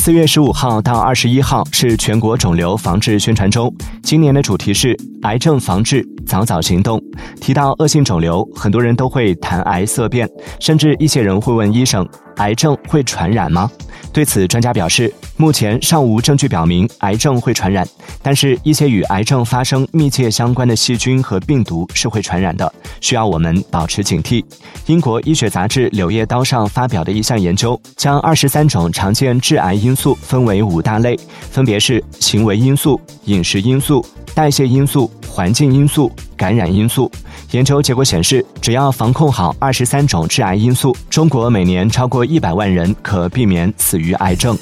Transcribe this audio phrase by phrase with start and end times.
[0.00, 3.70] 四月十五号到二十一号是全国肿瘤防治宣传周，
[4.02, 7.02] 今年的主题是癌症防治，早早行动。
[7.40, 12.06] 提到恶性肿瘤，很多人都会谈癌色变，甚至一些人会问医生：
[12.36, 13.70] 癌症会传染吗？
[14.12, 17.86] 对此，专家表示，目前尚无证据表明癌症会传染，
[18.22, 24.44] 但是一些与癌症发生密切相关的细菌和病毒是会传染的，需要我们保持警惕。
[24.86, 31.16] 英国医学杂志《柳叶刀》上发表的一项研究，将二十三种常见致癌因素分为五大类，
[31.50, 37.10] 分别是行为因素、饮食因素、代谢因素、环境因素、感染因素。
[37.52, 44.56] 研究结果显示，只要防控好二十三种致癌因素，中国每年超过一百万人可避免死于癌症。